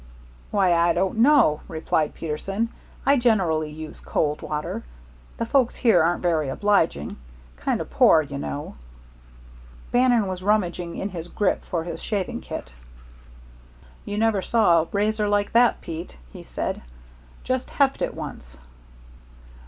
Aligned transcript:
"Why, 0.49 0.73
I 0.73 0.93
don't 0.93 1.19
know," 1.19 1.61
replied 1.67 2.15
Peterson. 2.15 2.69
"I 3.05 3.19
generally 3.19 3.69
use 3.69 3.99
cold 3.99 4.41
water. 4.41 4.83
The 5.37 5.45
folks 5.45 5.75
here 5.75 6.01
ain't 6.03 6.21
very 6.23 6.49
obliging. 6.49 7.17
Kind 7.55 7.79
o' 7.79 7.85
poor, 7.85 8.23
you 8.23 8.39
know." 8.39 8.77
Bannon 9.91 10.25
was 10.25 10.41
rummaging 10.41 10.97
in 10.97 11.09
his 11.09 11.27
grip 11.27 11.63
for 11.63 11.83
his 11.83 12.01
shaving 12.01 12.41
kit. 12.41 12.73
"You 14.03 14.17
never 14.17 14.41
saw 14.41 14.81
a 14.81 14.85
razor 14.91 15.27
like 15.29 15.51
that, 15.51 15.81
Pete," 15.81 16.17
he 16.33 16.41
said. 16.41 16.81
"Just 17.43 17.69
heft 17.69 18.01
it 18.01 18.15
once." 18.15 18.57